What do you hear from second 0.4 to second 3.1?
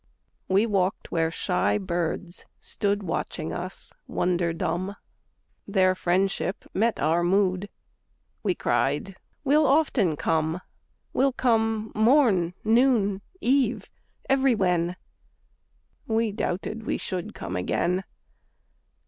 We walked where shy birds stood